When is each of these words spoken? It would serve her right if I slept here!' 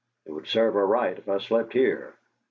It 0.25 0.31
would 0.31 0.47
serve 0.47 0.73
her 0.73 0.87
right 0.87 1.15
if 1.15 1.29
I 1.29 1.37
slept 1.37 1.73
here!' 1.73 2.15